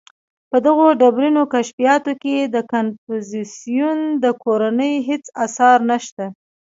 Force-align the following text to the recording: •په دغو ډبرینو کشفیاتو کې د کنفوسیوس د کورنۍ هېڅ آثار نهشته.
•په 0.49 0.57
دغو 0.65 0.87
ډبرینو 1.01 1.41
کشفیاتو 1.53 2.13
کې 2.23 2.35
د 2.55 2.55
کنفوسیوس 2.71 4.01
د 4.23 4.25
کورنۍ 4.43 4.93
هېڅ 5.07 5.23
آثار 5.45 5.77
نهشته. 5.89 6.25